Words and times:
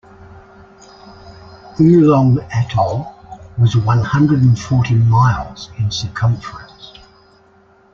Oolong 1.79 2.39
Atoll 2.51 3.13
was 3.59 3.77
one 3.77 3.99
hundred 4.01 4.41
and 4.41 4.59
forty 4.59 4.95
miles 4.95 5.69
in 5.77 5.91
circumference. 5.91 6.93